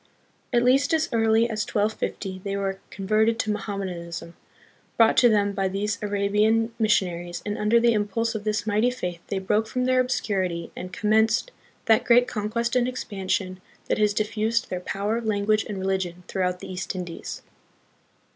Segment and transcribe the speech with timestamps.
[0.51, 4.33] At least as early as 1250 they were converted to Mohammedanism,
[4.97, 9.21] brought to them by these Arabian missionaries, and under the impulse of this mighty faith
[9.27, 11.51] they broke from their obscurity and commenced
[11.85, 16.71] that great conquest and expansion that has diffused their power, language, and religion throughout the
[16.73, 17.43] East Indies.